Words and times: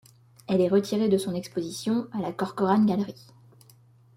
Elle 0.47 0.61
est 0.61 0.67
retirée 0.67 1.09
de 1.09 1.17
son 1.19 1.35
exposition 1.35 2.07
à 2.11 2.21
la 2.23 2.33
Corcoran 2.33 2.85
Gallery. 2.85 3.27